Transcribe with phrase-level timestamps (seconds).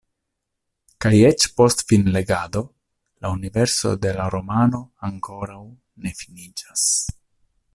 [1.05, 2.63] Kaj eĉ post finlegado
[3.25, 4.81] la universo de la romano
[5.11, 5.63] ankoraŭ
[6.07, 6.87] ne finiĝas.